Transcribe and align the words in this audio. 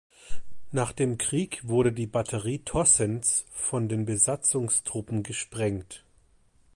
Nach 0.71 0.93
dem 0.93 1.19
Krieg 1.19 1.59
wurde 1.63 1.91
die 1.93 2.07
Batterie 2.07 2.63
Tossens 2.65 3.45
von 3.51 3.87
den 3.87 4.05
Besatzungstruppen 4.05 5.21
gesprengt. 5.21 6.03